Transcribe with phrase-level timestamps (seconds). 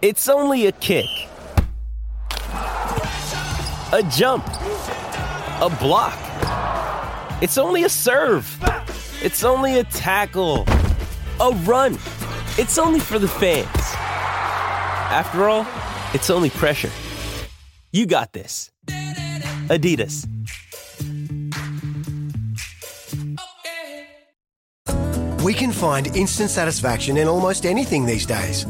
[0.00, 1.08] It's only a kick,
[2.52, 6.16] a jump, a block.
[7.42, 8.46] It's only a serve.
[9.20, 10.66] It's only a tackle,
[11.40, 11.94] a run.
[12.58, 13.66] It's only for the fans.
[15.10, 15.66] After all,
[16.14, 16.92] it's only pressure.
[17.90, 18.70] You got this.
[19.66, 20.28] Adidas.
[25.42, 28.64] We can find instant satisfaction in almost anything these days.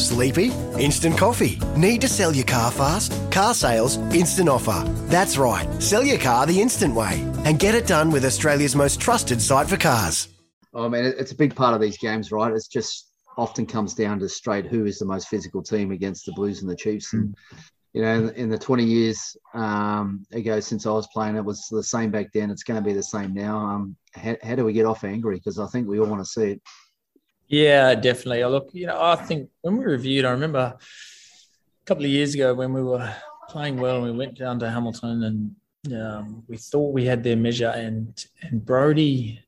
[0.00, 0.50] Sleepy?
[0.78, 1.58] Instant coffee.
[1.76, 3.12] Need to sell your car fast?
[3.30, 4.82] Car sales, instant offer.
[5.06, 5.68] That's right.
[5.82, 9.68] Sell your car the instant way and get it done with Australia's most trusted site
[9.68, 10.28] for cars.
[10.74, 12.52] I mean, it's a big part of these games, right?
[12.52, 16.32] It's just often comes down to straight who is the most physical team against the
[16.32, 17.12] Blues and the Chiefs.
[17.12, 17.34] And,
[17.92, 21.66] you know, in, in the 20 years um, ago since I was playing, it was
[21.70, 22.50] the same back then.
[22.50, 23.58] It's going to be the same now.
[23.58, 25.36] Um, how, how do we get Ofa angry?
[25.36, 26.62] Because I think we all want to see it.
[27.50, 28.44] Yeah, definitely.
[28.44, 32.54] Look, you know, I think when we reviewed, I remember a couple of years ago
[32.54, 33.12] when we were
[33.48, 37.36] playing well and we went down to Hamilton and um, we thought we had their
[37.36, 39.42] measure and and Brody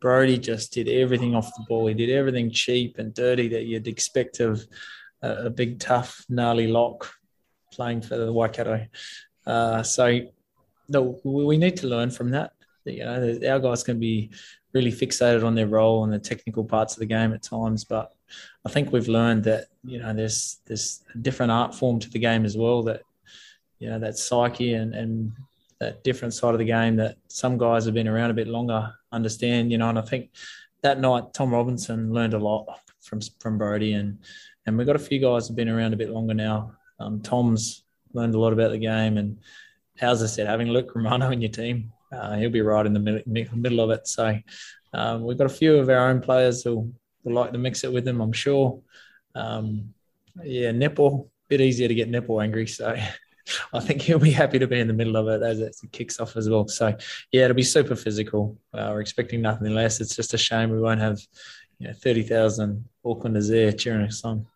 [0.00, 1.86] Brodie just did everything off the ball.
[1.86, 4.66] He did everything cheap and dirty that you'd expect of
[5.22, 7.12] a, a big, tough, gnarly lock
[7.70, 8.86] playing for the Waikato.
[9.46, 10.20] Uh, so
[10.88, 12.52] no, we need to learn from that.
[12.84, 14.30] You know, our guys can be
[14.72, 17.84] really fixated on their role and the technical parts of the game at times.
[17.84, 18.12] But
[18.64, 22.18] I think we've learned that you know there's there's a different art form to the
[22.18, 22.82] game as well.
[22.82, 23.02] That
[23.78, 25.32] you know that psyche and and
[25.78, 28.92] that different side of the game that some guys have been around a bit longer
[29.10, 29.70] understand.
[29.70, 30.30] You know, and I think
[30.82, 32.66] that night Tom Robinson learned a lot
[33.00, 34.18] from from Brodie and
[34.66, 36.72] and we've got a few guys who've been around a bit longer now.
[37.00, 39.38] Um, Tom's learned a lot about the game and
[40.00, 43.00] as I said, having Luke Romano in your team uh, he'll be right in the
[43.00, 44.06] middle, middle of it.
[44.06, 44.38] So
[44.92, 46.92] um, we've got a few of our own players who
[47.24, 48.80] will like to mix it with him, I'm sure.
[49.34, 49.94] Um,
[50.42, 52.66] yeah, Nepo, bit easier to get Nepo angry.
[52.66, 52.94] So
[53.72, 56.20] I think he'll be happy to be in the middle of it as it kicks
[56.20, 56.68] off as well.
[56.68, 56.94] So
[57.32, 58.58] yeah, it'll be super physical.
[58.72, 60.00] Uh, we're expecting nothing less.
[60.00, 61.18] It's just a shame we won't have
[61.78, 64.46] you know, 30,000 Aucklanders there cheering us on.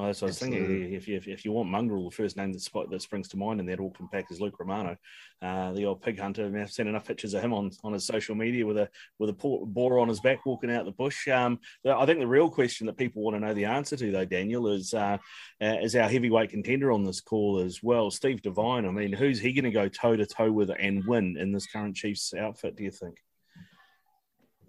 [0.00, 0.94] Well, that's what I was thinking.
[0.94, 3.60] If you, if you want Mongrel, the first name that, spot, that springs to mind
[3.60, 4.96] in that Auckland pack is Luke Romano,
[5.42, 6.46] uh, the old pig hunter.
[6.46, 8.88] I mean, I've seen enough pictures of him on, on his social media with a
[9.18, 11.28] with a boar on his back walking out the bush.
[11.28, 14.24] Um, I think the real question that people want to know the answer to, though,
[14.24, 15.18] Daniel, is uh,
[15.60, 18.86] uh, is our heavyweight contender on this call as well, Steve Devine.
[18.86, 21.66] I mean, who's he going to go toe to toe with and win in this
[21.66, 22.74] current Chiefs outfit?
[22.74, 23.18] Do you think?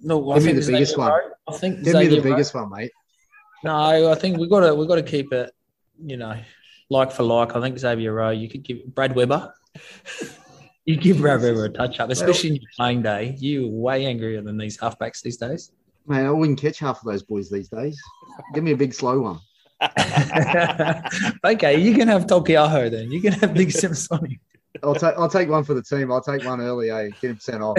[0.01, 1.13] No, I Give think me the biggest one.
[1.47, 2.91] I think Give me the biggest one, mate.
[3.63, 5.51] No, I think we've got to we've got to keep it,
[6.03, 6.35] you know,
[6.89, 7.55] like for like.
[7.55, 9.53] I think Xavier Roe, you could give Brad Weber.
[10.85, 13.35] you give Brad Weber a touch up, especially in your playing day.
[13.38, 15.72] You way angrier than these halfbacks these days.
[16.07, 17.99] Man, I wouldn't catch half of those boys these days.
[18.53, 19.39] Give me a big slow one.
[21.43, 23.11] okay, you can have Taukei'aho then.
[23.11, 24.39] You can have Big Simpson.
[24.83, 26.11] I'll take I'll take one for the team.
[26.11, 27.09] I'll take one early, eh?
[27.22, 27.78] Get him sent off.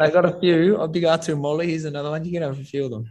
[0.00, 0.76] I got a few.
[0.76, 1.66] A big Atu Moli.
[1.66, 2.24] Here's another one.
[2.24, 3.10] You can have a few of them.